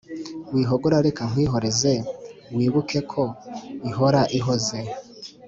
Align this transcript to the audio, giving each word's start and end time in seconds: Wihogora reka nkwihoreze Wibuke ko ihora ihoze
Wihogora 0.53 0.97
reka 1.07 1.21
nkwihoreze 1.29 1.93
Wibuke 2.55 2.99
ko 3.11 3.23
ihora 3.89 4.21
ihoze 4.37 4.79